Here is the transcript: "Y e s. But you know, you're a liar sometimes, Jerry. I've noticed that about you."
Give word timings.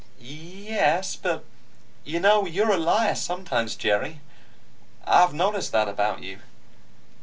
"Y 0.19 0.25
e 0.25 0.69
s. 0.71 1.15
But 1.15 1.43
you 2.05 2.19
know, 2.19 2.47
you're 2.47 2.71
a 2.71 2.77
liar 2.77 3.13
sometimes, 3.13 3.75
Jerry. 3.75 4.19
I've 5.05 5.35
noticed 5.35 5.71
that 5.73 5.87
about 5.87 6.23
you." 6.23 6.39